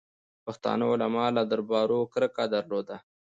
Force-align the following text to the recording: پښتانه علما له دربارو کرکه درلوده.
پښتانه 0.45 0.83
علما 0.91 1.25
له 1.37 1.43
دربارو 1.51 1.99
کرکه 2.13 2.43
درلوده. 2.53 2.97